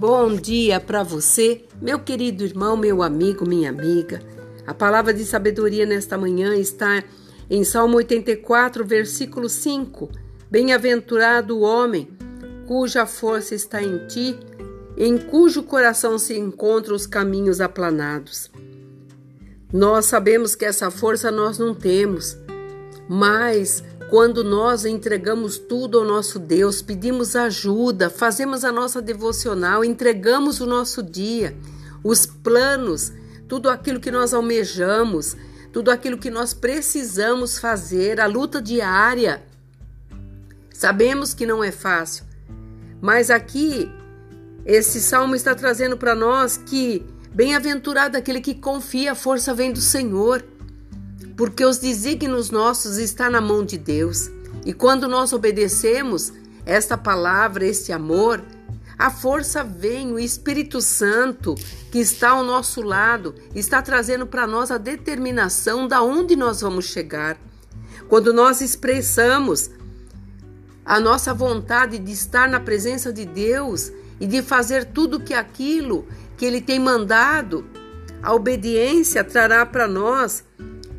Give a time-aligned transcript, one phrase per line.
[0.00, 4.22] Bom dia para você, meu querido irmão, meu amigo, minha amiga.
[4.66, 7.04] A palavra de sabedoria nesta manhã está
[7.50, 10.10] em Salmo 84, versículo 5.
[10.50, 12.08] Bem-aventurado o homem
[12.66, 14.40] cuja força está em ti,
[14.96, 18.50] em cujo coração se encontram os caminhos aplanados.
[19.70, 22.38] Nós sabemos que essa força nós não temos,
[23.06, 30.60] mas quando nós entregamos tudo ao nosso Deus, pedimos ajuda, fazemos a nossa devocional, entregamos
[30.60, 31.56] o nosso dia,
[32.02, 33.12] os planos,
[33.46, 35.36] tudo aquilo que nós almejamos,
[35.72, 39.44] tudo aquilo que nós precisamos fazer, a luta diária.
[40.74, 42.24] Sabemos que não é fácil,
[43.00, 43.88] mas aqui
[44.66, 49.80] esse salmo está trazendo para nós que bem-aventurado aquele que confia, a força vem do
[49.80, 50.44] Senhor
[51.40, 54.30] porque os desígnios nossos estão na mão de Deus.
[54.66, 56.30] E quando nós obedecemos
[56.66, 58.44] esta palavra, este amor,
[58.98, 61.54] a força vem, o Espírito Santo
[61.90, 66.84] que está ao nosso lado, está trazendo para nós a determinação da onde nós vamos
[66.84, 67.38] chegar.
[68.06, 69.70] Quando nós expressamos
[70.84, 76.06] a nossa vontade de estar na presença de Deus e de fazer tudo que aquilo
[76.36, 77.64] que ele tem mandado,
[78.22, 80.44] a obediência trará para nós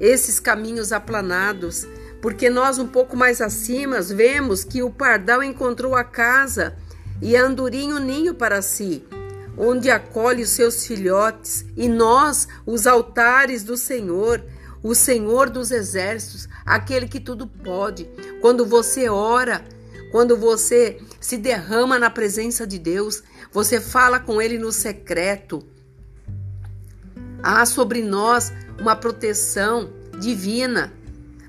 [0.00, 1.86] esses caminhos aplanados,
[2.20, 6.76] porque nós um pouco mais acima vemos que o pardal encontrou a casa
[7.20, 9.04] e a andorinha o ninho para si,
[9.56, 14.42] onde acolhe os seus filhotes, e nós os altares do Senhor,
[14.82, 18.08] o Senhor dos exércitos, aquele que tudo pode.
[18.40, 19.64] Quando você ora,
[20.12, 25.66] quando você se derrama na presença de Deus, você fala com Ele no secreto.
[27.48, 30.92] Há sobre nós uma proteção divina,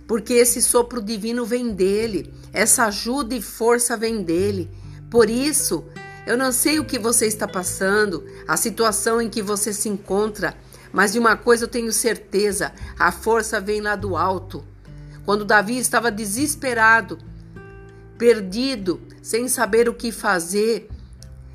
[0.07, 4.69] porque esse sopro divino vem dele, essa ajuda e força vem dele.
[5.09, 5.85] Por isso,
[6.27, 10.55] eu não sei o que você está passando, a situação em que você se encontra,
[10.93, 14.63] mas de uma coisa eu tenho certeza: a força vem lá do alto.
[15.25, 17.17] Quando Davi estava desesperado,
[18.19, 20.91] perdido, sem saber o que fazer,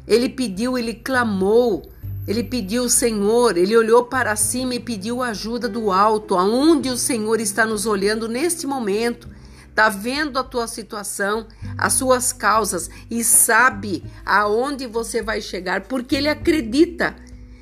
[0.04, 1.91] ele pediu, ele clamou
[2.26, 6.96] ele pediu o Senhor, ele olhou para cima e pediu ajuda do alto, aonde o
[6.96, 9.28] Senhor está nos olhando neste momento.
[9.68, 11.46] Está vendo a tua situação,
[11.78, 17.16] as suas causas e sabe aonde você vai chegar, porque ele acredita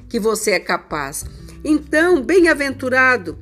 [0.09, 1.25] que você é capaz.
[1.65, 3.39] Então, bem-aventurado,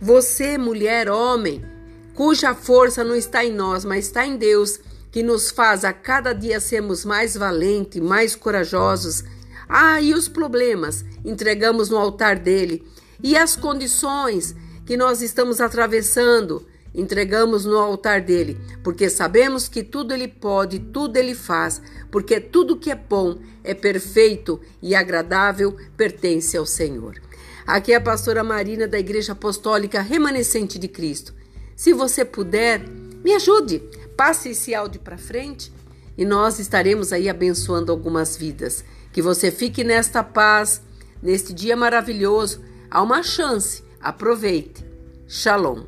[0.00, 1.64] você, mulher, homem,
[2.14, 4.78] cuja força não está em nós, mas está em Deus,
[5.10, 9.24] que nos faz a cada dia sermos mais valentes, mais corajosos
[9.68, 12.86] ah, e os problemas entregamos no altar dele.
[13.22, 14.54] E as condições
[14.84, 21.16] que nós estamos atravessando, entregamos no altar dele, porque sabemos que tudo ele pode, tudo
[21.16, 27.20] ele faz, porque tudo que é bom, é perfeito e agradável pertence ao Senhor.
[27.66, 31.34] Aqui é a pastora Marina da Igreja Apostólica Remanescente de Cristo.
[31.74, 32.80] Se você puder,
[33.24, 33.80] me ajude,
[34.16, 35.72] passe esse áudio para frente
[36.16, 38.84] e nós estaremos aí abençoando algumas vidas.
[39.16, 40.82] Que você fique nesta paz,
[41.22, 42.62] neste dia maravilhoso.
[42.90, 43.82] Há uma chance.
[43.98, 44.84] Aproveite.
[45.26, 45.84] Shalom.